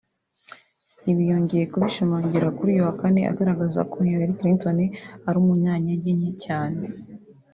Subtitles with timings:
[1.09, 4.77] Ibi yongeye kubishimangira kuri uyu wa Kane agaragaza ko Hillary Clinton
[5.27, 6.83] ari umunyantege nke cyane